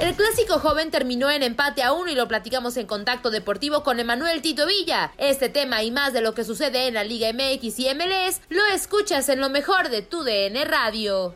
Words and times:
El 0.00 0.16
clásico 0.16 0.58
joven 0.58 0.90
terminó 0.90 1.30
en 1.30 1.42
empate 1.42 1.82
a 1.82 1.92
uno 1.92 2.10
y 2.10 2.14
lo 2.14 2.26
platicamos 2.26 2.78
en 2.78 2.86
contacto 2.86 3.30
deportivo 3.30 3.82
con 3.82 4.00
Emanuel 4.00 4.40
Tito 4.40 4.66
Villa. 4.66 5.12
Este 5.18 5.50
tema 5.50 5.82
y 5.82 5.90
más 5.90 6.14
de 6.14 6.22
lo 6.22 6.32
que 6.32 6.42
sucede 6.42 6.86
en 6.86 6.94
la 6.94 7.04
Liga 7.04 7.30
MX 7.34 7.78
y 7.80 7.94
MLS 7.94 8.40
lo 8.48 8.64
escuchas 8.64 9.28
en 9.28 9.40
lo 9.40 9.50
mejor 9.50 9.90
de 9.90 10.00
tu 10.00 10.24
DN 10.24 10.64
Radio. 10.64 11.34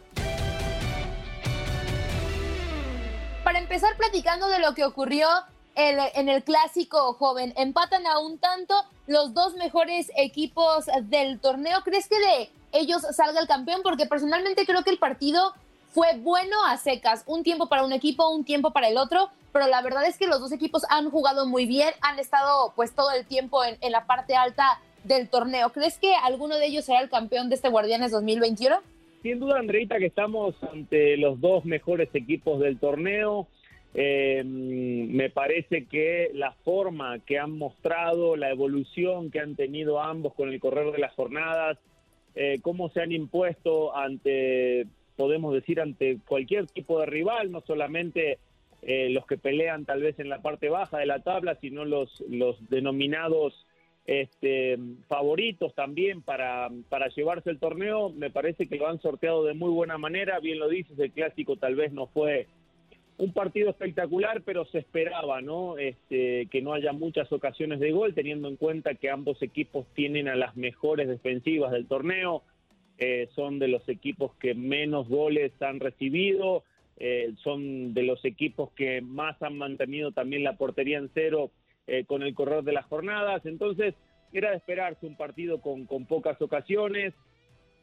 Para 3.44 3.58
empezar 3.58 3.94
platicando 3.98 4.48
de 4.48 4.58
lo 4.60 4.74
que 4.74 4.86
ocurrió 4.86 5.28
en 5.74 6.30
el 6.30 6.42
clásico 6.42 7.12
joven, 7.12 7.52
empatan 7.58 8.06
a 8.06 8.18
un 8.18 8.38
tanto 8.38 8.74
los 9.06 9.34
dos 9.34 9.56
mejores 9.56 10.10
equipos 10.16 10.86
del 11.02 11.38
torneo. 11.38 11.82
¿Crees 11.84 12.08
que 12.08 12.18
de 12.18 12.50
ellos 12.72 13.02
salga 13.14 13.40
el 13.40 13.46
campeón? 13.46 13.82
Porque 13.82 14.06
personalmente 14.06 14.64
creo 14.64 14.82
que 14.84 14.90
el 14.90 14.98
partido 14.98 15.52
fue 15.94 16.08
bueno 16.18 16.56
a 16.66 16.76
secas, 16.76 17.22
un 17.28 17.44
tiempo 17.44 17.68
para 17.68 17.84
un 17.84 17.92
equipo, 17.92 18.28
un 18.28 18.44
tiempo 18.44 18.72
para 18.72 18.88
el 18.88 18.96
otro, 18.96 19.30
pero 19.52 19.68
la 19.68 19.80
verdad 19.80 20.04
es 20.04 20.18
que 20.18 20.26
los 20.26 20.40
dos 20.40 20.50
equipos 20.50 20.82
han 20.90 21.08
jugado 21.08 21.46
muy 21.46 21.66
bien, 21.66 21.90
han 22.00 22.18
estado 22.18 22.72
pues 22.74 22.92
todo 22.96 23.12
el 23.12 23.24
tiempo 23.26 23.62
en, 23.64 23.92
la 23.92 24.04
parte 24.04 24.34
alta 24.34 24.80
del 25.04 25.28
torneo. 25.28 25.70
¿Crees 25.70 25.96
que 25.98 26.12
alguno 26.16 26.56
de 26.56 26.66
ellos 26.66 26.84
será 26.84 27.00
el 27.00 27.08
campeón 27.08 27.48
de 27.48 27.54
este 27.54 27.68
Guardianes 27.68 28.10
2021? 28.10 28.76
Sin 29.22 29.38
duda, 29.38 29.60
Andreita, 29.60 29.98
que 29.98 30.06
estamos 30.06 30.56
ante 30.64 31.16
los 31.16 31.40
dos 31.40 31.64
mejores 31.64 32.08
equipos 32.12 32.58
del 32.58 32.80
torneo. 32.80 33.46
Eh, 33.94 34.42
me 34.44 35.30
parece 35.30 35.86
que 35.86 36.32
la 36.34 36.50
forma 36.64 37.20
que 37.20 37.38
han 37.38 37.56
mostrado, 37.56 38.34
la 38.34 38.50
evolución 38.50 39.30
que 39.30 39.38
han 39.38 39.54
tenido 39.54 40.00
ambos 40.00 40.34
con 40.34 40.48
el 40.48 40.58
correr 40.58 40.90
de 40.90 40.98
las 40.98 41.14
jornadas, 41.14 41.78
eh, 42.34 42.58
cómo 42.62 42.88
se 42.88 43.00
han 43.00 43.12
impuesto 43.12 43.96
ante, 43.96 44.88
podemos 45.16 45.54
decir, 45.54 45.80
ante 45.80 46.18
cualquier 46.26 46.66
tipo 46.66 47.00
de 47.00 47.06
rival, 47.06 47.50
no 47.50 47.60
solamente 47.60 48.38
eh, 48.82 49.08
los 49.10 49.26
que 49.26 49.38
pelean 49.38 49.84
tal 49.84 50.02
vez 50.02 50.18
en 50.18 50.28
la 50.28 50.42
parte 50.42 50.68
baja 50.68 50.98
de 50.98 51.06
la 51.06 51.20
tabla, 51.20 51.56
sino 51.60 51.84
los, 51.84 52.22
los 52.28 52.56
denominados 52.68 53.66
este, 54.06 54.78
favoritos 55.08 55.74
también 55.74 56.20
para, 56.20 56.68
para 56.88 57.08
llevarse 57.08 57.50
el 57.50 57.58
torneo. 57.58 58.10
Me 58.10 58.30
parece 58.30 58.68
que 58.68 58.76
lo 58.76 58.88
han 58.88 59.00
sorteado 59.00 59.44
de 59.44 59.54
muy 59.54 59.70
buena 59.70 59.98
manera. 59.98 60.38
Bien 60.40 60.58
lo 60.58 60.68
dices, 60.68 60.98
el 60.98 61.12
clásico 61.12 61.56
tal 61.56 61.74
vez 61.74 61.92
no 61.92 62.08
fue 62.08 62.46
un 63.16 63.32
partido 63.32 63.70
espectacular, 63.70 64.42
pero 64.42 64.64
se 64.66 64.78
esperaba, 64.78 65.40
¿no? 65.40 65.78
Este, 65.78 66.46
que 66.50 66.60
no 66.62 66.74
haya 66.74 66.92
muchas 66.92 67.32
ocasiones 67.32 67.80
de 67.80 67.92
gol, 67.92 68.12
teniendo 68.14 68.48
en 68.48 68.56
cuenta 68.56 68.94
que 68.94 69.08
ambos 69.08 69.40
equipos 69.40 69.86
tienen 69.94 70.28
a 70.28 70.34
las 70.34 70.56
mejores 70.56 71.08
defensivas 71.08 71.70
del 71.70 71.86
torneo. 71.86 72.42
Eh, 72.98 73.28
son 73.34 73.58
de 73.58 73.68
los 73.68 73.88
equipos 73.88 74.34
que 74.36 74.54
menos 74.54 75.08
goles 75.08 75.50
han 75.60 75.80
recibido, 75.80 76.62
eh, 76.96 77.32
son 77.42 77.92
de 77.92 78.04
los 78.04 78.24
equipos 78.24 78.70
que 78.72 79.00
más 79.00 79.40
han 79.42 79.58
mantenido 79.58 80.12
también 80.12 80.44
la 80.44 80.56
portería 80.56 80.98
en 80.98 81.10
cero 81.12 81.50
eh, 81.88 82.04
con 82.04 82.22
el 82.22 82.34
correr 82.34 82.62
de 82.62 82.72
las 82.72 82.86
jornadas. 82.86 83.44
Entonces, 83.46 83.94
era 84.32 84.50
de 84.50 84.56
esperarse 84.56 85.06
un 85.06 85.16
partido 85.16 85.60
con, 85.60 85.86
con 85.86 86.06
pocas 86.06 86.40
ocasiones. 86.40 87.14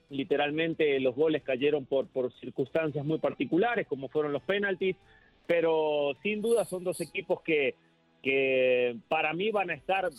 Literalmente 0.09 0.99
los 0.99 1.15
goles 1.15 1.43
cayeron 1.43 1.85
por, 1.85 2.07
por 2.07 2.31
circunstancias 2.39 3.05
muy 3.05 3.19
particulares, 3.19 3.87
como 3.87 4.07
fueron 4.07 4.31
los 4.31 4.43
penaltis, 4.43 4.95
pero 5.45 6.13
sin 6.23 6.41
duda 6.41 6.63
son 6.65 6.83
dos 6.83 7.01
equipos 7.01 7.41
que, 7.41 7.75
que 8.21 8.97
para 9.07 9.33
mí 9.33 9.51
van 9.51 9.71
a 9.71 9.73
estar, 9.73 10.09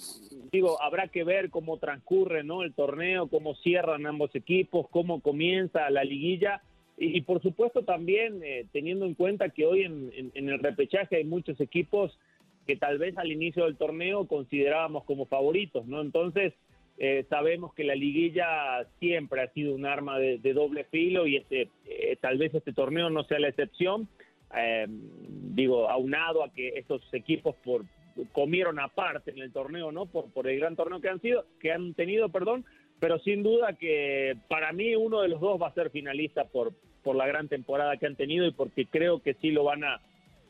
digo, 0.50 0.80
habrá 0.82 1.08
que 1.08 1.24
ver 1.24 1.50
cómo 1.50 1.78
transcurre 1.78 2.42
¿no? 2.42 2.62
el 2.62 2.74
torneo, 2.74 3.28
cómo 3.28 3.54
cierran 3.56 4.06
ambos 4.06 4.34
equipos, 4.34 4.88
cómo 4.90 5.20
comienza 5.20 5.88
la 5.90 6.04
liguilla 6.04 6.62
y, 6.98 7.22
por 7.22 7.40
supuesto 7.42 7.82
también 7.82 8.40
eh, 8.44 8.66
teniendo 8.72 9.06
en 9.06 9.14
cuenta 9.14 9.48
que 9.48 9.66
hoy 9.66 9.82
en 9.84 10.48
el 10.48 10.58
repechaje 10.58 11.16
hay 11.16 11.24
muchos 11.24 11.60
equipos 11.60 12.18
que 12.66 12.76
tal 12.76 12.98
vez 12.98 13.16
al 13.18 13.32
inicio 13.32 13.64
del 13.64 13.76
torneo 13.76 14.26
considerábamos 14.26 15.04
como 15.04 15.26
favoritos, 15.26 15.86
¿no? 15.86 16.00
Entonces 16.00 16.54
eh, 16.98 17.24
sabemos 17.28 17.74
que 17.74 17.84
la 17.84 17.94
liguilla 17.94 18.86
siempre 19.00 19.42
ha 19.42 19.52
sido 19.52 19.74
un 19.74 19.86
arma 19.86 20.18
de, 20.18 20.38
de 20.38 20.52
doble 20.52 20.84
filo 20.84 21.26
y 21.26 21.36
este, 21.36 21.68
eh, 21.86 22.16
tal 22.20 22.38
vez 22.38 22.54
este 22.54 22.72
torneo 22.72 23.10
no 23.10 23.24
sea 23.24 23.40
la 23.40 23.48
excepción. 23.48 24.08
Eh, 24.56 24.86
digo, 24.88 25.88
aunado 25.88 26.44
a 26.44 26.52
que 26.52 26.68
estos 26.76 27.02
equipos 27.12 27.54
por 27.64 27.84
comieron 28.32 28.78
aparte 28.78 29.30
en 29.30 29.38
el 29.38 29.52
torneo, 29.52 29.90
¿no? 29.90 30.06
Por, 30.06 30.30
por 30.32 30.48
el 30.48 30.58
gran 30.60 30.76
torneo 30.76 31.00
que 31.00 31.08
han 31.08 31.20
sido, 31.20 31.46
que 31.60 31.72
han 31.72 31.94
tenido, 31.94 32.28
perdón, 32.28 32.64
pero 33.00 33.18
sin 33.20 33.42
duda 33.42 33.72
que 33.74 34.36
para 34.48 34.72
mí 34.72 34.94
uno 34.94 35.22
de 35.22 35.28
los 35.28 35.40
dos 35.40 35.60
va 35.60 35.68
a 35.68 35.74
ser 35.74 35.90
finalista 35.90 36.44
por, 36.44 36.72
por 37.02 37.16
la 37.16 37.26
gran 37.26 37.48
temporada 37.48 37.96
que 37.96 38.06
han 38.06 38.16
tenido 38.16 38.46
y 38.46 38.52
porque 38.52 38.86
creo 38.86 39.22
que 39.22 39.34
sí 39.34 39.50
lo 39.50 39.64
van 39.64 39.84
a 39.84 40.00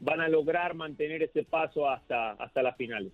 van 0.01 0.21
a 0.21 0.29
lograr 0.29 0.75
mantener 0.75 1.23
ese 1.23 1.45
paso 1.45 1.89
hasta 1.89 2.33
hasta 2.33 2.63
las 2.63 2.77
finales. 2.77 3.13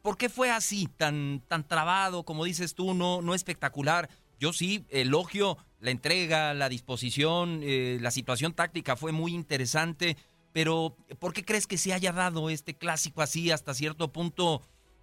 ¿Por 0.00 0.16
qué 0.16 0.28
fue 0.28 0.50
así, 0.50 0.88
tan, 0.96 1.42
tan 1.46 1.68
trabado, 1.68 2.24
como 2.24 2.44
dices 2.44 2.74
tú, 2.74 2.92
no, 2.92 3.22
no 3.22 3.34
espectacular? 3.34 4.08
Yo 4.40 4.52
sí 4.52 4.84
elogio 4.90 5.58
la 5.82 5.90
entrega, 5.90 6.54
la 6.54 6.68
disposición, 6.68 7.60
eh, 7.64 7.98
la 8.00 8.10
situación 8.12 8.54
táctica 8.54 8.94
fue 8.96 9.10
muy 9.12 9.34
interesante, 9.34 10.16
pero 10.52 10.96
¿por 11.18 11.32
qué 11.32 11.44
crees 11.44 11.66
que 11.66 11.76
se 11.76 11.92
haya 11.92 12.12
dado 12.12 12.48
este 12.50 12.74
clásico 12.74 13.20
así 13.20 13.50
hasta 13.50 13.74
cierto 13.74 14.12
punto? 14.12 14.62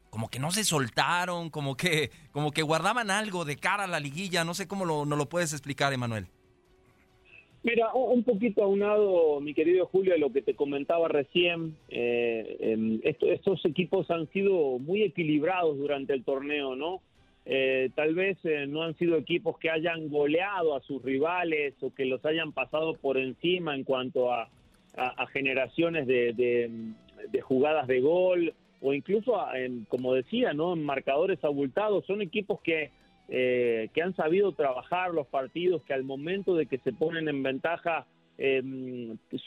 Como 0.09 0.29
que 0.29 0.39
no 0.39 0.51
se 0.51 0.63
soltaron, 0.63 1.49
como 1.49 1.75
que, 1.75 2.11
como 2.31 2.51
que 2.51 2.61
guardaban 2.63 3.11
algo 3.11 3.43
de 3.45 3.57
cara 3.57 3.83
a 3.83 3.87
la 3.87 3.99
liguilla. 3.99 4.43
No 4.45 4.53
sé 4.53 4.67
cómo 4.67 4.85
lo, 4.85 5.05
no 5.05 5.15
lo 5.17 5.27
puedes 5.27 5.51
explicar, 5.51 5.91
Emanuel. 5.93 6.27
Mira, 7.61 7.93
un 7.93 8.23
poquito 8.23 8.63
aunado, 8.63 9.41
mi 9.41 9.53
querido 9.53 9.85
Julio, 9.87 10.13
a 10.13 10.17
lo 10.17 10.31
que 10.31 10.41
te 10.41 10.55
comentaba 10.55 11.09
recién, 11.09 11.75
eh, 11.89 12.55
em, 12.61 13.01
esto- 13.03 13.27
estos 13.29 13.65
equipos 13.65 14.09
han 14.09 14.29
sido 14.31 14.79
muy 14.79 15.03
equilibrados 15.03 15.77
durante 15.77 16.13
el 16.13 16.23
torneo, 16.23 16.77
¿no? 16.77 17.01
Eh, 17.45 17.89
tal 17.95 18.15
vez 18.15 18.37
eh, 18.43 18.67
no 18.67 18.83
han 18.83 18.95
sido 18.97 19.17
equipos 19.17 19.57
que 19.57 19.69
hayan 19.69 20.09
goleado 20.09 20.75
a 20.75 20.81
sus 20.81 21.01
rivales 21.01 21.73
o 21.81 21.93
que 21.93 22.05
los 22.05 22.23
hayan 22.25 22.51
pasado 22.51 22.95
por 22.95 23.17
encima 23.17 23.75
en 23.75 23.83
cuanto 23.83 24.31
a, 24.31 24.49
generaciones 25.31 26.07
de, 26.07 26.69
jugadas 27.41 27.87
de 27.87 28.01
gol 28.01 28.53
o 28.81 28.93
incluso, 28.93 29.39
como 29.87 30.13
decía, 30.13 30.51
no 30.51 30.73
en 30.73 30.83
marcadores 30.83 31.41
abultados. 31.43 32.05
Son 32.05 32.21
equipos 32.21 32.59
que, 32.61 32.91
eh, 33.29 33.89
que 33.93 34.01
han 34.01 34.13
sabido 34.15 34.51
trabajar 34.51 35.13
los 35.13 35.27
partidos, 35.27 35.83
que 35.83 35.93
al 35.93 36.03
momento 36.03 36.55
de 36.55 36.65
que 36.65 36.79
se 36.79 36.91
ponen 36.91 37.29
en 37.29 37.43
ventaja 37.43 38.07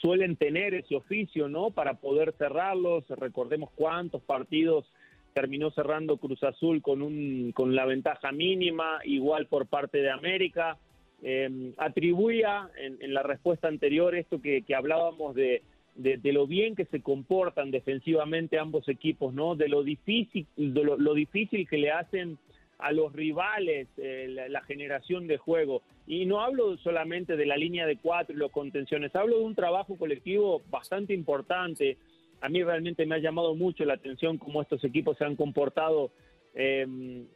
suelen 0.01 0.37
tener 0.37 0.75
ese 0.75 0.97
oficio, 0.97 1.49
¿no? 1.49 1.71
Para 1.71 1.95
poder 1.95 2.35
cerrarlos. 2.39 3.05
Recordemos 3.09 3.71
cuántos 3.75 4.23
partidos 4.23 4.87
terminó 5.33 5.71
cerrando 5.71 6.17
Cruz 6.17 6.43
Azul 6.43 6.83
con, 6.83 7.03
un, 7.03 7.53
con 7.53 7.75
la 7.75 7.87
ventaja 7.87 8.33
mínima, 8.33 9.01
igual 9.05 9.47
por 9.47 9.67
parte 9.67 9.99
de 9.99 10.11
América. 10.11 10.77
Eh, 11.23 11.73
atribuía 11.77 12.69
en, 12.77 13.15
la 13.15 13.23
respuesta 13.23 13.69
anterior 13.69 14.15
esto 14.15 14.41
que, 14.41 14.65
hablábamos 14.77 15.35
de, 15.35 15.63
de, 15.95 16.33
lo 16.33 16.47
bien 16.47 16.75
que 16.75 16.85
se 16.87 17.01
comportan 17.01 17.71
defensivamente 17.71 18.59
ambos 18.59 18.89
equipos, 18.89 19.33
¿no? 19.33 19.55
De 19.55 19.69
lo 19.69 19.83
difícil, 19.83 20.47
de 20.57 20.83
lo, 20.83 21.15
difícil 21.15 21.69
que 21.69 21.79
le 21.79 21.93
hacen 21.93 22.39
a 22.79 22.91
los 22.91 23.13
rivales 23.13 23.87
eh, 23.97 24.27
la, 24.29 24.49
la, 24.49 24.63
generación 24.63 25.29
de 25.29 25.39
juego. 25.39 25.83
Y 26.09 26.27
no 26.27 26.41
hablo 26.41 26.77
solamente 26.79 27.37
de 27.37 27.47
la 27.47 27.57
línea 27.57 27.87
de 27.87 27.97
cuatro 27.97 28.35
y 28.35 28.39
los 28.39 28.51
contenciones, 28.51 29.15
hablo 29.15 29.39
de 29.39 29.45
un 29.45 29.55
trabajo 29.55 29.97
colectivo 29.97 30.61
bastante 30.69 31.15
importante 31.15 31.97
a 32.43 32.49
mí 32.49 32.63
realmente 32.63 33.07
me 33.07 33.15
ha 33.15 33.19
llamado 33.19 33.55
mucho 33.55 33.85
la 33.85 33.95
atención 33.95 34.37
cómo 34.37 34.61
estos 34.61 34.83
equipos 34.85 35.17
se 35.17 35.25
han 35.25 35.37
comportado 35.37 36.11
eh, 36.55 36.85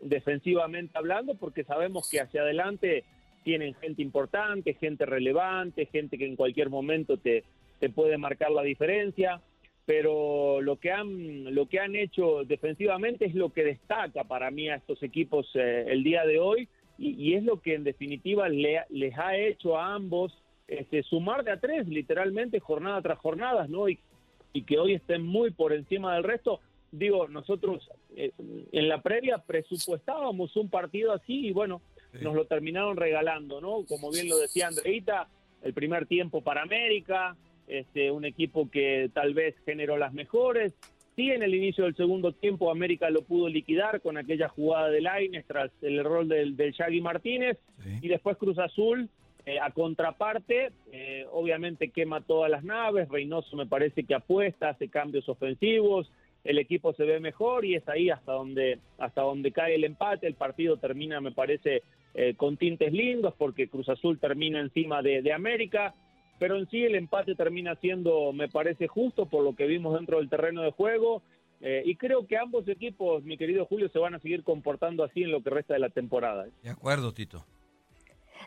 defensivamente 0.02 0.98
hablando, 0.98 1.36
porque 1.36 1.64
sabemos 1.64 2.10
que 2.10 2.20
hacia 2.20 2.42
adelante 2.42 3.04
tienen 3.44 3.74
gente 3.74 4.02
importante, 4.02 4.74
gente 4.74 5.06
relevante, 5.06 5.86
gente 5.86 6.18
que 6.18 6.26
en 6.26 6.34
cualquier 6.34 6.68
momento 6.68 7.16
te, 7.16 7.44
te 7.78 7.88
puede 7.88 8.18
marcar 8.18 8.50
la 8.50 8.62
diferencia, 8.62 9.40
pero 9.84 10.60
lo 10.60 10.76
que 10.76 10.90
han 10.90 11.54
lo 11.54 11.66
que 11.66 11.78
han 11.78 11.94
hecho 11.94 12.42
defensivamente 12.44 13.26
es 13.26 13.36
lo 13.36 13.50
que 13.50 13.62
destaca 13.62 14.24
para 14.24 14.50
mí 14.50 14.68
a 14.68 14.74
estos 14.74 15.00
equipos 15.04 15.48
eh, 15.54 15.84
el 15.88 16.02
día 16.02 16.26
de 16.26 16.40
hoy 16.40 16.68
y, 16.98 17.34
es 17.34 17.44
lo 17.44 17.60
que 17.60 17.74
en 17.74 17.84
definitiva 17.84 18.48
les 18.48 19.18
ha 19.18 19.36
hecho 19.36 19.76
a 19.76 19.94
ambos 19.94 20.32
este, 20.66 21.02
sumar 21.02 21.44
de 21.44 21.52
a 21.52 21.60
tres 21.60 21.86
literalmente 21.86 22.58
jornada 22.58 23.02
tras 23.02 23.18
jornada, 23.18 23.66
¿no? 23.68 23.86
Y 24.56 24.62
que 24.62 24.78
hoy 24.78 24.94
estén 24.94 25.22
muy 25.22 25.50
por 25.50 25.74
encima 25.74 26.14
del 26.14 26.24
resto. 26.24 26.60
Digo, 26.90 27.28
nosotros 27.28 27.90
eh, 28.16 28.32
en 28.72 28.88
la 28.88 29.02
previa 29.02 29.36
presupuestábamos 29.36 30.56
un 30.56 30.70
partido 30.70 31.12
así 31.12 31.48
y 31.48 31.52
bueno, 31.52 31.82
nos 32.22 32.34
lo 32.34 32.46
terminaron 32.46 32.96
regalando, 32.96 33.60
¿no? 33.60 33.84
Como 33.86 34.10
bien 34.10 34.30
lo 34.30 34.38
decía 34.38 34.68
Andreita, 34.68 35.28
el 35.62 35.74
primer 35.74 36.06
tiempo 36.06 36.40
para 36.40 36.62
América, 36.62 37.36
este, 37.68 38.10
un 38.10 38.24
equipo 38.24 38.70
que 38.70 39.10
tal 39.12 39.34
vez 39.34 39.54
generó 39.66 39.98
las 39.98 40.14
mejores. 40.14 40.72
Sí, 41.16 41.30
en 41.30 41.42
el 41.42 41.54
inicio 41.54 41.84
del 41.84 41.96
segundo 41.96 42.32
tiempo 42.32 42.70
América 42.70 43.10
lo 43.10 43.22
pudo 43.22 43.48
liquidar 43.48 44.00
con 44.00 44.16
aquella 44.16 44.48
jugada 44.48 44.88
de 44.88 45.02
Laines 45.02 45.44
tras 45.46 45.70
el 45.82 45.98
error 45.98 46.26
del, 46.26 46.56
del 46.56 46.72
Shaggy 46.72 47.02
Martínez 47.02 47.58
y 48.00 48.08
después 48.08 48.38
Cruz 48.38 48.58
Azul 48.58 49.10
eh, 49.48 49.60
a 49.60 49.70
contraparte, 49.70 50.72
eh, 50.90 51.25
obviamente 51.31 51.93
quema 51.93 52.20
todas 52.20 52.50
las 52.50 52.64
naves, 52.64 53.08
Reynoso 53.08 53.56
me 53.56 53.64
parece 53.64 54.02
que 54.02 54.16
apuesta, 54.16 54.70
hace 54.70 54.88
cambios 54.88 55.28
ofensivos, 55.28 56.10
el 56.43 56.58
equipo 56.58 56.93
se 56.94 57.04
ve 57.04 57.20
mejor 57.20 57.64
y 57.64 57.76
es 57.76 57.88
ahí 57.88 58.10
hasta 58.10 58.32
donde, 58.32 58.81
hasta 58.98 59.22
donde 59.22 59.52
cae 59.52 59.76
el 59.76 59.84
empate, 59.84 60.26
el 60.26 60.34
partido 60.34 60.78
termina 60.78 61.20
me 61.20 61.31
parece 61.31 61.84
eh, 62.14 62.34
con 62.37 62.56
tintes 62.56 62.93
lindos 62.93 63.34
porque 63.38 63.69
Cruz 63.69 63.88
Azul 63.88 64.19
termina 64.19 64.58
encima 64.58 65.00
de, 65.00 65.32
América, 65.32 65.94
pero 66.40 66.56
en 66.56 66.69
sí 66.69 66.82
el 66.82 66.96
empate 66.96 67.37
termina 67.37 67.76
siendo, 67.76 68.32
me 68.32 68.49
parece 68.49 68.88
justo 68.88 69.26
por 69.26 69.44
lo 69.44 69.54
que 69.54 69.69
vimos 69.69 69.94
dentro 69.94 70.19
del 70.19 70.28
terreno 70.28 70.62
de 70.62 70.72
juego. 70.72 71.22
y 71.60 71.94
creo 71.94 72.26
que 72.26 72.37
ambos 72.37 72.66
equipos, 72.66 73.22
mi 73.22 73.37
querido 73.37 73.64
Julio, 73.64 73.88
se 73.90 74.00
van 74.00 74.16
a 74.16 74.19
seguir 74.19 74.42
comportando 74.42 75.04
así 75.04 75.22
en 75.22 75.31
lo 75.31 75.40
que 75.40 75.50
resta 75.50 75.75
de 75.75 75.81
la 75.81 75.90
temporada. 75.90 76.49
De 76.64 76.70
acuerdo, 76.70 77.14
Tito. 77.14 77.46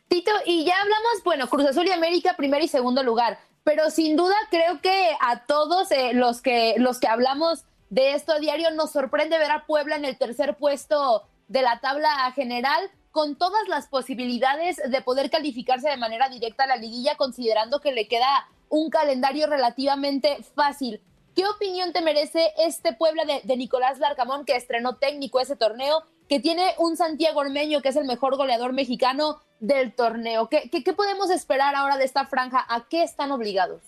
Tito, 0.08 0.32
y 0.46 0.66
ya 0.66 0.80
hablamos, 0.82 1.24
bueno, 1.24 1.48
Cruz 1.48 1.66
Azul 1.66 1.88
y 1.88 1.92
América, 1.92 2.36
primer 2.36 2.64
y 2.64 2.68
segundo 2.68 3.04
lugar, 3.04 3.40
pero 3.64 3.90
sin 3.90 4.16
duda 4.16 4.36
creo 4.50 4.82
que 4.82 5.16
a 5.22 5.46
todos 5.46 5.92
eh, 5.92 6.14
los, 6.14 6.42
que, 6.42 6.76
los 6.78 7.00
que 7.00 7.08
hablamos 7.08 7.66
de 7.90 8.14
esto 8.14 8.34
a 8.34 8.40
diario 8.40 8.72
nos 8.72 8.92
sorprende 8.92 9.38
ver 9.38 9.52
a 9.52 9.66
Puebla 9.66 9.96
en 9.96 10.06
el 10.06 10.18
tercer 10.18 10.56
puesto 10.58 11.28
de 11.48 11.62
la 11.62 11.80
tabla 11.80 12.32
general 12.34 12.90
con 13.12 13.36
todas 13.36 13.68
las 13.68 13.88
posibilidades 13.88 14.78
de 14.78 15.02
poder 15.02 15.30
calificarse 15.30 15.90
de 15.90 15.98
manera 15.98 16.30
directa 16.30 16.64
a 16.64 16.68
la 16.68 16.76
liguilla, 16.78 17.16
considerando 17.16 17.80
que 17.82 17.92
le 17.92 18.08
queda 18.08 18.48
un 18.70 18.90
calendario 18.90 19.48
relativamente 19.48 20.38
fácil. 20.56 21.02
¿Qué 21.36 21.48
opinión 21.48 21.92
te 21.92 22.02
merece 22.02 22.54
este 22.60 22.94
Puebla 22.94 23.26
de, 23.26 23.42
de 23.44 23.58
Nicolás 23.58 23.98
Larcamón, 24.00 24.46
que 24.46 24.56
estrenó 24.56 24.98
técnico 24.98 25.40
ese 25.40 25.56
torneo 25.56 26.04
que 26.28 26.40
tiene 26.40 26.76
un 26.78 26.96
Santiago 26.96 27.40
Ormeño, 27.40 27.82
que 27.82 27.90
es 27.90 27.96
el 27.96 28.06
mejor 28.06 28.38
goleador 28.38 28.74
mexicano 28.74 29.42
del 29.60 29.94
torneo. 29.94 30.48
¿Qué, 30.48 30.70
qué, 30.70 30.94
podemos 30.94 31.30
esperar 31.30 31.76
ahora 31.76 31.98
de 31.98 32.06
esta 32.06 32.26
franja? 32.26 32.66
¿A 32.68 32.88
qué 32.90 33.04
están 33.04 33.32
obligados? 33.32 33.82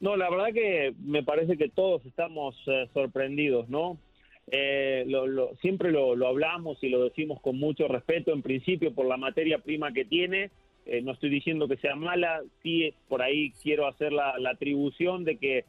No, 0.00 0.16
la 0.16 0.28
verdad 0.30 0.52
que 0.52 0.94
me 1.00 1.22
parece 1.22 1.56
que 1.56 1.68
todos 1.68 2.04
estamos 2.04 2.56
eh, 2.66 2.88
sorprendidos, 2.92 3.68
¿no? 3.68 3.98
Eh, 4.48 5.04
lo, 5.08 5.54
siempre 5.56 5.90
lo, 5.90 6.12
hablamos 6.26 6.82
y 6.82 6.88
lo 6.88 7.02
decimos 7.02 7.40
con 7.40 7.58
mucho 7.58 7.88
respeto, 7.88 8.32
en 8.32 8.42
principio 8.42 8.94
por 8.94 9.06
la 9.06 9.16
materia 9.16 9.58
prima 9.58 9.92
que 9.92 10.04
tiene. 10.04 10.50
Eh, 10.84 11.02
no 11.02 11.12
estoy 11.12 11.30
diciendo 11.30 11.66
que 11.66 11.78
sea 11.78 11.96
mala, 11.96 12.42
sí 12.62 12.94
por 13.08 13.22
ahí 13.22 13.52
quiero 13.62 13.88
hacer 13.88 14.12
la, 14.12 14.38
la 14.38 14.50
atribución 14.50 15.24
de 15.24 15.36
que 15.38 15.64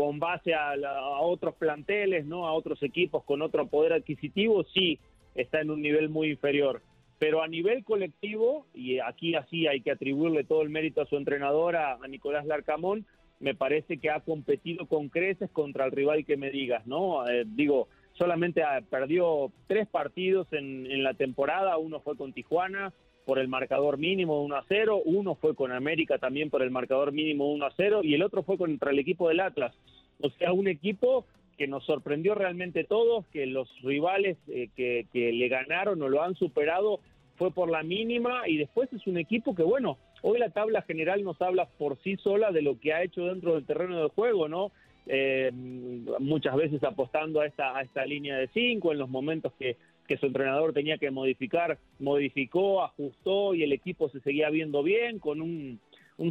con 0.00 0.18
base 0.18 0.54
a, 0.54 0.74
otros 1.20 1.54
planteles, 1.56 2.24
¿no? 2.24 2.46
A 2.46 2.52
otros 2.52 2.82
equipos 2.82 3.24
con 3.24 3.42
otro 3.42 3.66
poder 3.66 3.92
adquisitivo, 3.92 4.64
sí 4.64 4.98
está 5.34 5.60
en 5.60 5.70
un 5.70 5.82
nivel 5.82 6.08
muy 6.08 6.30
inferior. 6.30 6.80
Pero 7.20 7.42
a 7.42 7.48
nivel 7.48 7.84
colectivo, 7.84 8.66
y 8.72 8.98
aquí 8.98 9.34
así 9.34 9.66
hay 9.66 9.82
que 9.82 9.90
atribuirle 9.90 10.42
todo 10.42 10.62
el 10.62 10.70
mérito 10.70 11.02
a 11.02 11.06
su 11.06 11.18
entrenador, 11.18 11.76
a, 11.76 11.98
Nicolás 12.08 12.46
Larcamón, 12.46 13.04
me 13.40 13.54
parece 13.54 13.98
que 13.98 14.08
ha 14.08 14.20
competido 14.20 14.86
con 14.86 15.10
creces 15.10 15.50
contra 15.50 15.84
el 15.84 15.92
rival 15.92 16.24
que 16.24 16.38
me 16.38 16.50
digas, 16.50 16.86
¿no? 16.86 17.28
Eh, 17.28 17.44
digo, 17.46 17.88
solamente 18.14 18.62
perdió 18.88 19.52
tres 19.66 19.86
partidos 19.86 20.50
en, 20.52 21.02
la 21.02 21.12
temporada, 21.12 21.76
uno 21.76 22.00
fue 22.00 22.16
con 22.16 22.32
Tijuana, 22.32 22.94
por 23.26 23.38
el 23.38 23.48
marcador 23.48 23.98
mínimo 23.98 24.42
1 24.42 24.56
a 24.56 24.64
0, 24.66 25.02
uno 25.04 25.34
fue 25.34 25.54
con 25.54 25.72
América 25.72 26.16
también 26.16 26.48
por 26.48 26.62
el 26.62 26.70
marcador 26.70 27.12
mínimo 27.12 27.52
1 27.52 27.66
a 27.66 27.72
0 27.76 28.00
y 28.02 28.14
el 28.14 28.22
otro 28.22 28.44
fue 28.44 28.56
contra 28.56 28.92
el 28.92 28.98
equipo 28.98 29.28
del 29.28 29.40
Atlas. 29.40 29.76
O 30.22 30.30
sea, 30.30 30.54
un 30.54 30.68
equipo 30.68 31.26
que 31.58 31.66
nos 31.66 31.84
sorprendió 31.84 32.34
realmente 32.34 32.84
todos, 32.84 33.26
que 33.26 33.44
los 33.44 33.68
rivales 33.82 34.38
eh, 34.48 34.70
que 34.74 35.32
le 35.32 35.48
ganaron 35.48 36.00
o 36.00 36.08
lo 36.08 36.22
han 36.22 36.34
superado 36.34 37.00
fue 37.40 37.50
por 37.50 37.70
la 37.70 37.82
mínima 37.82 38.46
y 38.46 38.58
después 38.58 38.92
es 38.92 39.06
un 39.06 39.16
equipo 39.16 39.54
que, 39.54 39.62
bueno, 39.62 39.96
hoy 40.20 40.38
la 40.38 40.50
tabla 40.50 40.82
general 40.82 41.24
nos 41.24 41.40
habla 41.40 41.64
por 41.78 41.96
sí 42.02 42.18
sola 42.18 42.52
de 42.52 42.60
lo 42.60 42.78
que 42.78 42.92
ha 42.92 43.02
hecho 43.02 43.24
dentro 43.24 43.54
del 43.54 43.64
terreno 43.64 44.02
de 44.02 44.10
juego, 44.10 44.46
¿no? 44.46 44.72
Eh, 45.06 45.50
muchas 45.52 46.54
veces 46.54 46.84
apostando 46.84 47.40
a 47.40 47.46
esta, 47.46 47.74
a 47.74 47.80
esta 47.80 48.04
línea 48.04 48.36
de 48.36 48.48
cinco 48.48 48.92
en 48.92 48.98
los 48.98 49.08
momentos 49.08 49.54
que 49.58 49.78
que 50.10 50.16
su 50.16 50.26
entrenador 50.26 50.72
tenía 50.72 50.98
que 50.98 51.12
modificar, 51.12 51.78
modificó, 52.00 52.82
ajustó 52.82 53.54
y 53.54 53.62
el 53.62 53.72
equipo 53.72 54.08
se 54.08 54.18
seguía 54.18 54.50
viendo 54.50 54.82
bien 54.82 55.20
con 55.20 55.40
un, 55.40 55.78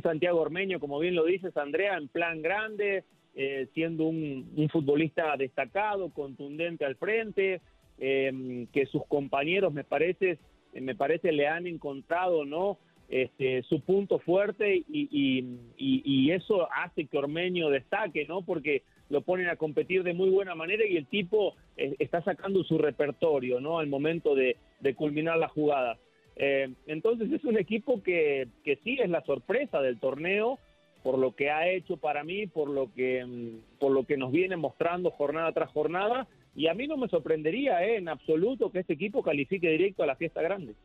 Santiago 0.04 0.42
Ormeño, 0.42 0.82
como 0.82 1.00
bien 1.00 1.16
lo 1.16 1.24
dices, 1.24 1.56
Andrea, 1.56 1.96
en 1.96 2.10
plan 2.10 2.42
grande, 2.42 3.06
eh, 3.36 3.70
siendo 3.74 4.04
un, 4.04 4.68
futbolista 4.70 5.34
destacado, 5.38 6.10
contundente 6.10 6.84
al 6.84 6.98
frente, 6.98 7.62
eh, 8.00 8.68
que 8.74 8.86
sus 8.88 9.06
compañeros 9.08 9.72
me 9.72 9.86
parece, 9.86 10.40
me 10.74 10.96
parece 10.96 11.32
le 11.32 11.48
han 11.48 11.68
encontrado, 11.68 12.46
¿no? 12.46 12.78
Este, 13.10 13.64
su 13.64 13.82
punto 13.82 14.20
fuerte 14.20 14.84
y, 14.88 15.58
y, 15.78 16.32
eso 16.32 16.68
hace 16.72 17.08
que 17.08 17.18
Ormeño 17.18 17.70
destaque, 17.70 18.26
¿no? 18.28 18.44
Porque 18.44 18.84
lo 19.10 19.22
ponen 19.22 19.50
a 19.50 19.56
competir 19.56 20.04
de 20.04 20.14
muy 20.14 20.30
buena 20.30 20.54
manera 20.54 20.86
y 20.86 20.96
el 20.96 21.08
tipo 21.08 21.56
eh, 21.76 21.96
está 21.98 22.22
sacando 22.22 22.64
su 22.64 22.78
repertorio, 22.78 23.60
¿no? 23.60 23.80
Al 23.80 23.88
momento 23.88 24.36
de, 24.36 24.58
culminar 24.96 25.38
la 25.38 25.48
jugada. 25.48 25.98
Eh, 26.36 26.70
entonces 26.86 27.32
es 27.32 27.44
un 27.46 27.58
equipo 27.58 28.04
que, 28.04 28.48
que 28.64 28.76
sí 28.84 29.00
es 29.02 29.10
la 29.10 29.24
sorpresa 29.24 29.82
del 29.82 30.00
torneo 30.00 30.60
por 31.04 31.18
lo 31.18 31.36
que 31.36 31.50
ha 31.50 31.68
hecho 31.70 31.98
para 31.98 32.24
mí, 32.24 32.48
por 32.48 32.70
lo 32.70 32.94
que 32.94 33.26
mm, 33.26 33.80
por 33.80 33.92
lo 33.92 34.04
que 34.04 34.18
nos 34.18 34.32
viene 34.32 34.58
mostrando 34.58 35.12
jornada 35.12 35.52
tras 35.52 35.72
jornada 35.72 36.28
y 36.60 36.68
a 36.68 36.74
mí 36.74 36.88
no 36.88 36.98
me 36.98 37.08
sorprendería 37.08 37.82
eh, 37.86 37.96
en 37.96 38.10
absoluto 38.10 38.70
que 38.70 38.80
este 38.80 38.92
equipo 38.92 39.24
califique 39.24 39.70
directo 39.70 40.04
a 40.04 40.06
la 40.06 40.18
fiesta 40.18 40.42
grande. 40.42 40.76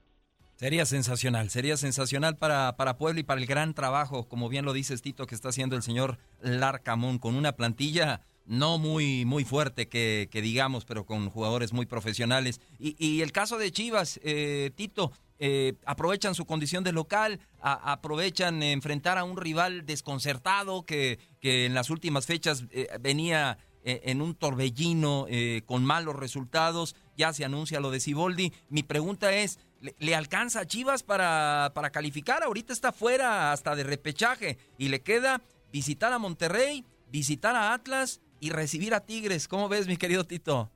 Sería 0.55 0.87
sensacional, 0.87 1.51
sería 1.51 1.77
sensacional 1.77 2.37
para, 2.37 2.77
para 2.77 2.97
Puebla 2.97 3.19
y 3.19 3.25
para 3.25 3.41
el 3.41 3.47
gran 3.49 3.75
trabajo, 3.75 4.29
como 4.29 4.49
bien 4.49 4.65
lo 4.65 4.73
dices 4.73 5.03
Tito, 5.03 5.27
que 5.27 5.35
está 5.35 5.49
haciendo 5.49 5.75
el 5.75 5.83
señor 5.83 6.19
Larcamón, 6.41 7.19
con 7.19 7.35
una 7.35 7.57
plantilla 7.57 8.21
no 8.47 8.79
muy, 8.79 9.25
muy 9.25 9.45
fuerte 9.45 9.89
que, 9.89 10.29
digamos, 10.33 10.85
pero 10.85 11.07
con 11.07 11.29
jugadores 11.29 11.73
muy 11.73 11.87
profesionales. 11.87 12.61
Y, 12.79 13.23
el 13.23 13.33
caso 13.33 13.59
de 13.59 13.73
Chivas, 13.73 14.21
eh, 14.23 14.71
Tito, 14.77 15.11
eh, 15.41 15.73
aprovechan 15.87 16.37
su 16.37 16.45
condición 16.45 16.85
de 16.85 16.93
local, 16.93 17.41
aprovechan 17.61 18.63
enfrentar 18.63 19.19
a 19.19 19.25
un 19.25 19.37
rival 19.37 19.87
desconcertado 19.87 20.85
que, 20.85 21.19
que 21.41 21.67
en 21.67 21.75
las 21.75 21.91
últimas 21.91 22.27
fechas 22.27 22.65
venía 23.01 23.59
en 23.85 24.23
un 24.23 24.35
torbellino 24.35 25.27
con 25.67 25.85
malos 25.85 26.17
resultados, 26.17 26.97
ya 27.17 27.33
se 27.33 27.45
anuncia 27.45 27.81
lo 27.81 27.91
de 27.91 28.01
Siboldi. 28.01 28.53
Mi 28.71 28.83
pregunta 28.83 29.35
es, 29.35 29.61
¿le, 29.99 30.15
alcanza 30.15 30.61
a 30.61 30.67
Chivas 30.67 31.03
para, 31.03 31.73
para 31.75 31.91
calificar? 31.91 32.43
Ahorita 32.43 32.73
está 32.73 32.93
fuera 32.93 33.53
hasta 33.53 33.77
de 33.77 33.85
repechaje 33.85 34.59
y 34.79 34.89
le 34.89 35.01
queda 35.01 35.43
visitar 35.73 36.13
a 36.13 36.19
Monterrey, 36.19 36.85
visitar 37.11 37.55
a 37.57 37.75
Atlas 37.75 38.23
y 38.41 38.51
recibir 38.51 38.95
a 38.95 39.05
Tigres. 39.05 39.49
¿Cómo 39.49 39.69
ves, 39.69 39.89
mi 39.89 39.97
querido 39.97 40.25
Tito? 40.25 40.71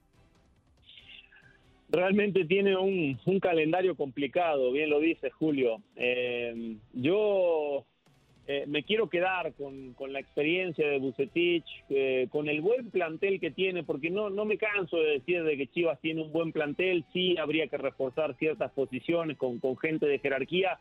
Realmente 1.90 2.44
tiene 2.44 2.76
un, 2.76 3.18
calendario 3.40 3.96
complicado, 3.96 4.72
bien 4.72 4.90
lo 4.90 5.00
dice 5.00 5.30
Julio. 5.30 5.80
Eh, 5.96 6.76
yo 6.92 7.86
eh, 8.50 8.64
me 8.66 8.82
quiero 8.82 9.10
quedar 9.10 9.52
con, 9.52 9.94
la 10.10 10.20
experiencia 10.20 10.88
de 10.88 10.98
Bucetich, 10.98 11.66
eh, 11.90 12.28
con 12.30 12.48
el 12.48 12.62
buen 12.62 12.90
plantel 12.90 13.40
que 13.40 13.50
tiene, 13.50 13.82
porque 13.82 14.08
no, 14.08 14.30
no 14.30 14.46
me 14.46 14.56
canso 14.56 14.96
de 14.96 15.18
decir 15.18 15.44
de 15.44 15.58
que 15.58 15.66
Chivas 15.66 16.00
tiene 16.00 16.22
un 16.22 16.32
buen 16.32 16.50
plantel, 16.50 17.04
sí 17.12 17.36
habría 17.36 17.66
que 17.66 17.76
reforzar 17.76 18.34
ciertas 18.38 18.72
posiciones 18.72 19.36
con, 19.36 19.58
con 19.58 19.76
gente 19.76 20.06
de 20.06 20.18
jerarquía, 20.18 20.78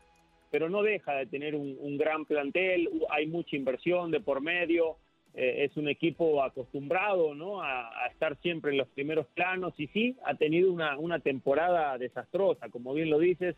pero 0.50 0.70
no 0.70 0.82
deja 0.82 1.12
de 1.16 1.26
tener 1.26 1.54
un, 1.54 1.76
un 1.78 1.98
gran 1.98 2.24
plantel, 2.24 2.88
hay 3.10 3.26
mucha 3.26 3.54
inversión 3.54 4.10
de 4.10 4.20
por 4.20 4.40
medio. 4.40 4.96
Eh, 5.34 5.66
es 5.66 5.76
un 5.76 5.88
equipo 5.88 6.42
acostumbrado 6.42 7.34
¿no? 7.34 7.62
A, 7.62 7.90
estar 8.10 8.34
siempre 8.40 8.70
en 8.72 8.78
los 8.78 8.88
primeros 8.88 9.26
planos 9.34 9.74
y 9.76 9.88
sí, 9.88 10.16
ha 10.24 10.34
tenido 10.34 10.72
una, 10.72 10.98
una 10.98 11.20
temporada 11.20 11.98
desastrosa, 11.98 12.70
como 12.70 12.94
bien 12.94 13.10
lo 13.10 13.18
dices, 13.18 13.54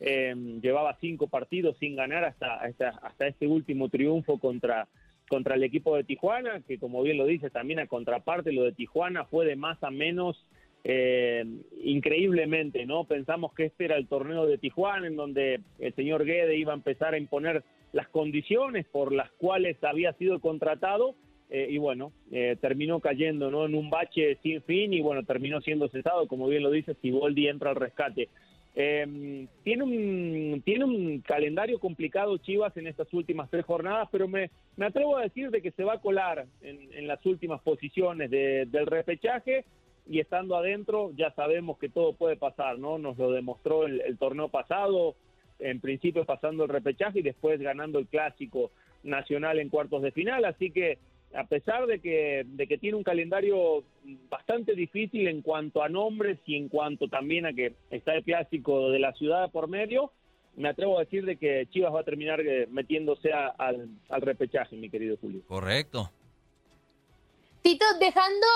em, 0.00 0.60
llevaba 0.60 0.96
cinco 1.00 1.28
partidos 1.28 1.76
sin 1.78 1.96
ganar 1.96 2.24
hasta, 2.24 2.56
hasta, 2.56 3.26
este 3.26 3.46
último 3.46 3.88
triunfo 3.88 4.38
contra, 4.38 4.88
contra 5.28 5.54
el 5.54 5.62
equipo 5.62 5.96
de 5.96 6.04
Tijuana, 6.04 6.62
que 6.66 6.78
como 6.78 7.02
bien 7.02 7.18
lo 7.18 7.26
dices, 7.26 7.52
también 7.52 7.80
a 7.80 7.86
contraparte 7.86 8.52
lo 8.52 8.64
de 8.64 8.72
Tijuana 8.72 9.24
fue 9.24 9.46
de 9.46 9.56
más 9.56 9.82
a 9.82 9.90
menos 9.90 10.44
eh, 10.84 11.44
increíblemente, 11.82 12.84
¿no? 12.84 13.04
Pensamos 13.04 13.54
que 13.54 13.64
este 13.64 13.86
era 13.86 13.96
el 13.96 14.06
torneo 14.06 14.46
de 14.46 14.58
Tijuana, 14.58 15.06
en 15.06 15.16
donde 15.16 15.60
el 15.78 15.94
señor 15.94 16.24
Guede 16.24 16.56
iba 16.56 16.72
a 16.72 16.76
empezar 16.76 17.14
a 17.14 17.18
imponer 17.18 17.64
las 17.92 18.08
condiciones 18.08 18.84
por 18.86 19.12
las 19.12 19.30
cuales 19.32 19.82
había 19.82 20.12
sido 20.14 20.40
contratado 20.40 21.14
eh, 21.50 21.68
y 21.70 21.78
bueno, 21.78 22.12
eh, 22.32 22.56
terminó 22.60 23.00
cayendo 23.00 23.50
¿no? 23.50 23.66
en 23.66 23.74
un 23.74 23.88
bache 23.88 24.38
sin 24.42 24.60
fin 24.62 24.92
y 24.92 25.00
bueno, 25.00 25.24
terminó 25.24 25.60
siendo 25.60 25.88
cesado, 25.88 26.26
como 26.26 26.48
bien 26.48 26.62
lo 26.62 26.70
dice, 26.70 26.94
Siboldi 27.00 27.48
entra 27.48 27.70
al 27.70 27.76
rescate. 27.76 28.28
Em, 28.76 29.46
tiene, 29.62 29.84
un, 29.84 30.62
tiene 30.64 30.84
un 30.84 31.20
calendario 31.20 31.78
complicado 31.78 32.38
Chivas 32.38 32.76
en 32.76 32.88
estas 32.88 33.12
últimas 33.14 33.48
tres 33.48 33.64
jornadas, 33.64 34.08
pero 34.10 34.26
me, 34.26 34.50
me 34.76 34.86
atrevo 34.86 35.16
a 35.16 35.22
decir 35.22 35.50
de 35.50 35.62
que 35.62 35.70
se 35.70 35.84
va 35.84 35.94
a 35.94 36.00
colar 36.00 36.46
en, 36.60 37.06
las 37.06 37.24
últimas 37.24 37.60
posiciones 37.62 38.30
del 38.30 38.86
repechaje 38.86 39.64
y 40.08 40.18
estando 40.18 40.56
adentro 40.56 41.12
ya 41.16 41.30
sabemos 41.34 41.78
que 41.78 41.88
todo 41.88 42.14
puede 42.14 42.36
pasar, 42.36 42.78
¿no? 42.78 42.98
Nos 42.98 43.16
lo 43.16 43.30
demostró 43.30 43.86
el 43.86 44.18
torneo 44.18 44.48
pasado, 44.48 45.14
en 45.58 45.80
principio 45.80 46.24
pasando 46.24 46.64
el 46.64 46.70
repechaje 46.70 47.20
y 47.20 47.22
después 47.22 47.60
ganando 47.60 47.98
el 47.98 48.06
clásico 48.06 48.72
nacional 49.02 49.58
en 49.58 49.68
cuartos 49.68 50.02
de 50.02 50.12
final, 50.12 50.44
así 50.44 50.70
que 50.70 50.98
a 51.34 51.44
pesar 51.44 51.86
de 51.86 52.00
que, 52.00 52.44
de 52.46 52.66
que 52.66 52.78
tiene 52.78 52.96
un 52.96 53.02
calendario 53.02 53.84
bastante 54.28 54.74
difícil 54.74 55.28
en 55.28 55.42
cuanto 55.42 55.82
a 55.82 55.88
nombres 55.88 56.38
y 56.46 56.56
en 56.56 56.68
cuanto 56.68 57.08
también 57.08 57.46
a 57.46 57.52
que 57.52 57.74
está 57.90 58.14
el 58.14 58.24
clásico 58.24 58.90
de 58.90 58.98
la 58.98 59.12
ciudad 59.14 59.50
por 59.50 59.68
medio, 59.68 60.12
me 60.56 60.68
atrevo 60.68 60.96
a 60.98 61.04
decir 61.04 61.24
de 61.24 61.36
que 61.36 61.66
Chivas 61.70 61.92
va 61.92 62.00
a 62.00 62.04
terminar 62.04 62.40
eh, 62.40 62.66
metiéndose 62.70 63.32
al, 63.32 63.88
al 64.08 64.22
repechaje, 64.22 64.76
mi 64.76 64.88
querido 64.88 65.16
Julio. 65.20 65.42
Correcto. 65.48 66.10
Tito, 67.62 67.84
dejando 67.98 68.46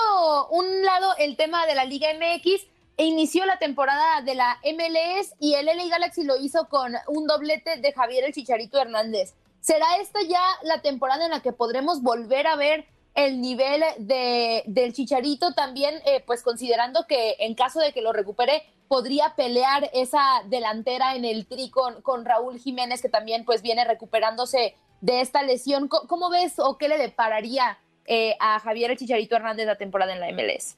un 0.51 0.83
lado 0.83 1.13
el 1.17 1.35
tema 1.35 1.65
de 1.65 1.75
la 1.75 1.83
Liga 1.83 2.07
MX, 2.13 2.67
e 2.99 3.05
inició 3.05 3.45
la 3.45 3.57
temporada 3.57 4.21
de 4.23 4.35
la 4.35 4.59
MLS 4.61 5.33
y 5.39 5.53
el 5.53 5.67
LA 5.67 5.87
Galaxy 5.87 6.25
lo 6.25 6.35
hizo 6.35 6.67
con 6.67 6.91
un 7.07 7.27
doblete 7.27 7.77
de 7.77 7.93
Javier 7.93 8.25
el 8.25 8.33
Chicharito 8.33 8.77
Hernández. 8.77 9.35
¿Será 9.61 9.97
esta 10.01 10.21
ya 10.23 10.41
la 10.63 10.81
temporada 10.81 11.25
en 11.25 11.31
la 11.31 11.41
que 11.41 11.53
podremos 11.53 12.01
volver 12.01 12.47
a 12.47 12.55
ver 12.55 12.87
el 13.15 13.41
nivel 13.41 13.83
de, 13.97 14.63
del 14.67 14.93
Chicharito 14.93 15.53
también, 15.53 15.95
eh, 16.05 16.23
pues 16.25 16.41
considerando 16.41 17.05
que 17.07 17.35
en 17.39 17.55
caso 17.55 17.79
de 17.79 17.91
que 17.91 18.01
lo 18.01 18.13
recupere, 18.13 18.63
podría 18.87 19.35
pelear 19.35 19.89
esa 19.93 20.21
delantera 20.45 21.15
en 21.15 21.25
el 21.25 21.45
tri 21.45 21.69
con, 21.69 22.25
Raúl 22.25 22.59
Jiménez, 22.59 23.01
que 23.01 23.09
también 23.09 23.45
pues 23.45 23.61
viene 23.61 23.85
recuperándose 23.85 24.75
de 25.01 25.21
esta 25.21 25.43
lesión. 25.43 25.87
¿Cómo, 25.87 26.29
ves 26.29 26.59
o 26.59 26.77
qué 26.77 26.87
le 26.87 26.97
depararía 26.97 27.77
eh, 28.05 28.35
a 28.39 28.59
Javier 28.59 28.91
el 28.91 28.97
Chicharito 28.97 29.35
Hernández 29.35 29.65
la 29.65 29.77
temporada 29.77 30.13
en 30.13 30.19
la 30.19 30.31
MLS? 30.31 30.77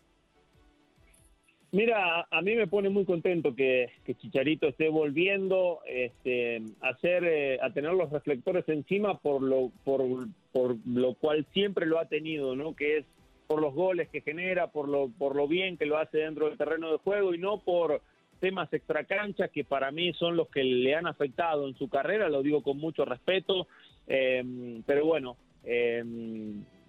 Mira, 1.74 2.28
a 2.30 2.42
mí 2.42 2.56
me 2.56 2.68
pone 2.68 2.90
muy 2.90 3.06
contento 3.06 3.56
que, 3.56 3.90
Chicharito 4.20 4.68
esté 4.68 4.90
volviendo 4.90 5.80
este, 5.88 6.62
a, 6.82 6.98
eh, 7.02 7.60
a 7.62 7.70
tener 7.72 7.94
los 7.94 8.10
reflectores 8.12 8.68
encima 8.68 9.18
por 9.20 9.42
lo, 9.42 9.72
por, 9.86 10.02
por 10.52 10.76
lo 10.86 11.14
cual 11.14 11.46
siempre 11.54 11.86
lo 11.86 11.98
ha 11.98 12.06
tenido, 12.06 12.58
¿no? 12.58 12.76
Que 12.76 12.98
es 12.98 13.06
por 13.48 13.62
los 13.62 13.74
goles 13.74 14.10
que 14.10 14.20
genera, 14.20 14.68
por 14.68 14.90
lo, 14.90 15.10
por 15.18 15.36
lo 15.36 15.48
bien 15.48 15.78
que 15.78 15.86
lo 15.86 15.98
hace 15.98 16.18
dentro 16.18 16.48
del 16.50 16.58
terreno 16.58 16.92
de 16.92 16.98
juego 16.98 17.34
y 17.34 17.38
no 17.38 17.62
por 17.62 18.02
temas 18.42 18.72
extracanchas 18.74 19.50
que 19.52 19.64
para 19.64 19.92
mí 19.92 20.12
son 20.14 20.36
los 20.36 20.50
que 20.50 20.66
le 20.66 20.96
han 20.96 21.08
afectado 21.08 21.70
en 21.70 21.76
su 21.76 21.88
carrera, 21.88 22.28
lo 22.28 22.44
digo 22.44 22.64
con 22.64 22.80
mucho 22.80 23.06
respeto, 23.06 23.68
eh, 24.08 24.44
pero 24.86 25.06
bueno, 25.06 25.38
eh, 25.64 26.04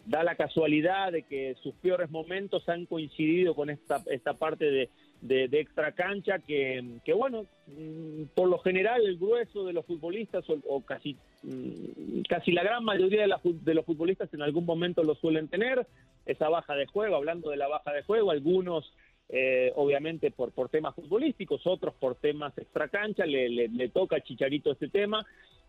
da 0.04 0.22
la 0.22 0.34
casualidad 0.34 1.12
de 1.12 1.22
que 1.22 1.54
sus 1.62 1.74
peores 1.74 2.10
momentos 2.10 2.68
han 2.68 2.86
coincidido 2.86 3.54
con 3.54 3.70
esta, 3.70 4.02
esta 4.10 4.34
parte 4.34 4.70
de, 4.70 4.90
de, 5.20 5.60
extra 5.60 5.92
cancha 5.92 6.40
que, 6.40 6.98
que, 7.04 7.12
bueno, 7.12 7.46
mm, 7.68 8.24
por 8.34 8.48
lo 8.48 8.58
general 8.58 9.06
el 9.06 9.18
grueso 9.18 9.64
de 9.64 9.72
los 9.72 9.86
futbolistas 9.86 10.44
o, 10.48 10.80
casi, 10.80 11.16
mm, 11.42 12.22
casi 12.28 12.52
la 12.52 12.64
gran 12.64 12.84
mayoría 12.84 13.22
de, 13.22 13.34
de, 13.44 13.74
los 13.74 13.86
futbolistas 13.86 14.32
en 14.34 14.42
algún 14.42 14.66
momento 14.66 15.04
lo 15.04 15.14
suelen 15.14 15.48
tener, 15.48 15.86
esa 16.26 16.48
baja 16.48 16.74
de 16.74 16.86
juego, 16.86 17.16
hablando 17.16 17.50
de 17.50 17.56
la 17.56 17.68
baja 17.68 17.92
de 17.92 18.02
juego, 18.02 18.30
algunos 18.30 18.92
eh, 19.28 19.72
obviamente 19.76 20.30
por, 20.30 20.52
por 20.52 20.68
temas 20.68 20.94
futbolísticos, 20.94 21.66
otros 21.66 21.94
por 21.94 22.16
temas 22.16 22.56
extra 22.58 22.88
cancha, 22.88 23.24
le, 23.24 23.48
le, 23.48 23.68
le 23.68 23.88
toca 23.88 24.16
a 24.16 24.20
Chicharito 24.20 24.72
este 24.72 24.88
tema 24.88 25.24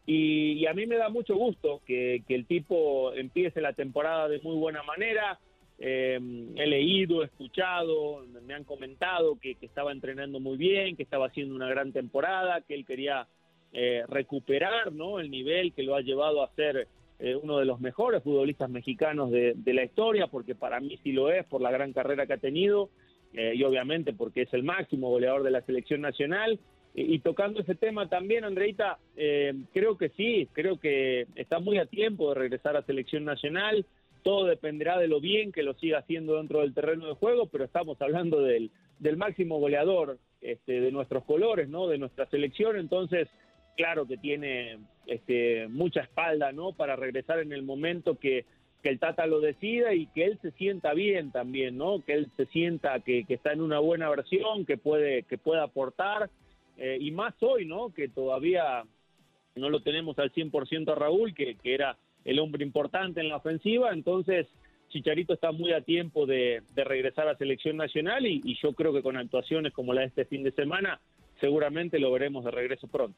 y, 0.06 0.66
a 0.66 0.74
mí 0.74 0.86
me 0.86 0.98
da 0.98 1.10
mucho 1.10 1.36
gusto 1.36 1.82
que, 1.86 2.24
el 2.28 2.46
tipo 2.46 3.14
empiece 3.14 3.62
la 3.62 3.74
temporada 3.74 4.28
de 4.28 4.40
muy 4.42 4.58
buena 4.58 4.84
manera. 4.84 5.40
Eh, 5.80 6.20
he 6.56 6.68
leído, 6.68 7.24
escuchado, 7.24 8.26
me 8.46 8.54
han 8.54 8.64
comentado 8.64 9.38
que, 9.40 9.58
estaba 9.62 9.92
entrenando 9.92 10.40
muy 10.40 10.58
bien, 10.58 10.96
que 10.96 11.04
estaba 11.04 11.28
haciendo 11.28 11.56
una 11.56 11.70
gran 11.70 11.94
temporada, 11.94 12.62
que 12.62 12.76
él 12.76 12.86
quería 12.86 13.28
eh, 13.72 14.04
recuperar 14.08 14.92
¿no? 14.92 15.20
el 15.20 15.32
nivel 15.32 15.74
que 15.74 15.84
lo 15.84 15.96
ha 15.96 16.02
llevado 16.02 16.44
a 16.44 16.54
ser 16.54 16.88
eh, 17.20 17.36
uno 17.36 17.58
de 17.58 17.66
los 17.66 17.80
mejores 17.80 18.22
futbolistas 18.24 18.70
mexicanos 18.70 19.32
de, 19.32 19.54
de, 19.56 19.74
la 19.74 19.86
historia, 19.86 20.28
porque 20.28 20.54
para 20.54 20.82
mí 20.82 21.00
sí 21.02 21.14
lo 21.14 21.32
es, 21.32 21.46
por 21.46 21.62
la 21.62 21.72
gran 21.72 21.94
carrera 21.94 22.28
que 22.28 22.34
ha 22.34 22.38
tenido, 22.38 22.90
y 23.36 23.64
obviamente 23.64 24.14
porque 24.14 24.44
es 24.44 24.54
el 24.54 24.62
máximo 24.62 25.10
goleador 25.10 25.42
de 25.42 25.50
la 25.50 25.62
selección 25.62 26.02
nacional. 26.02 26.60
Y, 26.96 27.20
tocando 27.20 27.60
ese 27.60 27.74
tema 27.74 28.08
también, 28.08 28.44
Andreita, 28.44 29.00
eh, 29.18 29.54
creo 29.74 29.98
que 29.98 30.10
sí, 30.10 30.48
creo 30.54 30.80
que 30.80 31.26
está 31.36 31.60
muy 31.60 31.80
a 31.80 31.88
tiempo 31.88 32.30
de 32.30 32.40
regresar 32.40 32.78
a 32.78 32.84
selección 32.84 33.26
nacional. 33.26 33.86
Todo 34.22 34.46
dependerá 34.46 35.00
de 35.00 35.08
lo 35.08 35.20
bien 35.20 35.52
que 35.52 35.64
lo 35.64 35.74
siga 35.74 36.00
haciendo 36.00 36.38
dentro 36.38 36.62
del 36.62 36.76
terreno 36.76 37.08
de 37.08 37.16
juego, 37.16 37.48
pero 37.48 37.64
estamos 37.64 38.00
hablando 38.00 38.42
del, 38.42 38.70
del 39.00 39.18
máximo 39.18 39.60
goleador 39.60 40.20
este, 40.42 40.82
de 40.82 40.92
nuestros 40.92 41.24
colores, 41.24 41.68
¿no? 41.68 41.88
De 41.88 41.98
nuestra 41.98 42.28
selección. 42.28 42.78
Entonces, 42.78 43.28
claro 43.76 44.06
que 44.06 44.18
tiene 44.18 44.78
este, 45.08 45.68
mucha 45.70 46.02
espalda, 46.02 46.52
¿no? 46.52 46.74
Para 46.74 46.96
regresar 46.96 47.40
en 47.40 47.54
el 47.54 47.64
momento 47.64 48.20
que, 48.20 48.46
que 48.84 48.90
el 48.90 49.00
Tata 49.00 49.26
lo 49.26 49.40
decida 49.40 49.96
y 49.96 50.06
que 50.08 50.26
él 50.26 50.38
se 50.44 50.52
sienta 50.52 50.94
bien 50.94 51.32
también, 51.32 51.76
¿no? 51.76 52.04
Que 52.06 52.14
él 52.14 52.28
se 52.38 52.46
sienta 52.46 53.00
que, 53.00 53.24
que 53.24 53.34
está 53.34 53.52
en 53.52 53.62
una 53.62 53.80
buena 53.80 54.12
versión, 54.12 54.68
que 54.68 54.78
puede, 54.78 55.24
que 55.24 55.40
pueda 55.40 55.64
aportar 55.64 56.30
eh, 56.78 56.98
y 57.00 57.12
más 57.12 57.34
hoy, 57.42 57.66
¿no? 57.66 57.94
Que 57.94 58.08
todavía 58.08 58.84
no 59.56 59.70
lo 59.70 59.82
tenemos 59.82 60.18
al 60.20 60.32
100% 60.32 60.92
a 60.92 60.96
Raúl, 60.96 61.34
que, 61.34 61.56
que, 61.56 61.74
era 61.74 61.98
el 62.26 62.40
hombre 62.40 62.64
importante 62.64 63.22
en 63.22 63.30
la 63.30 63.38
ofensiva, 63.38 63.92
entonces 63.92 64.48
Chicharito 64.90 65.34
está 65.34 65.52
muy 65.52 65.74
a 65.74 65.82
tiempo 65.82 66.26
de, 66.26 66.62
regresar 66.76 67.28
a 67.28 67.38
selección 67.38 67.78
nacional 67.78 68.26
y, 68.26 68.42
y 68.44 68.58
yo 68.62 68.74
creo 68.74 68.94
que 68.94 69.02
con 69.02 69.18
actuaciones 69.18 69.74
como 69.74 69.94
la 69.94 70.02
de 70.02 70.08
este 70.08 70.26
fin 70.26 70.44
de 70.44 70.52
semana, 70.52 71.00
seguramente 71.40 72.00
lo 72.00 72.12
veremos 72.12 72.46
de 72.46 72.52
regreso 72.52 72.88
pronto. 72.88 73.18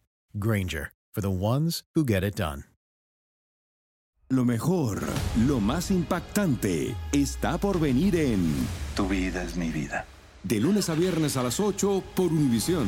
Granger, 0.37 0.91
for 1.13 1.21
the 1.21 1.29
ones 1.29 1.83
who 1.93 2.05
get 2.05 2.23
it 2.23 2.35
done. 2.35 2.63
Lo 4.29 4.45
mejor, 4.45 5.01
lo 5.45 5.59
más 5.59 5.91
impactante, 5.91 6.95
está 7.11 7.57
por 7.57 7.81
venir 7.81 8.15
en 8.15 8.65
Tu 8.95 9.05
vida 9.05 9.43
es 9.43 9.57
mi 9.57 9.71
vida. 9.71 10.05
De 10.43 10.61
lunes 10.61 10.89
a 10.89 10.95
viernes 10.95 11.35
a 11.35 11.43
las 11.43 11.59
8 11.59 12.01
por 12.15 12.31
Univisión. 12.31 12.87